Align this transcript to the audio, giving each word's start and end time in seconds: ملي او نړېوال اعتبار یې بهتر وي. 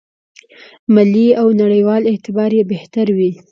ملي 0.95 1.27
او 1.41 1.47
نړېوال 1.61 2.03
اعتبار 2.11 2.51
یې 2.57 2.63
بهتر 2.71 3.07
وي. 3.17 3.31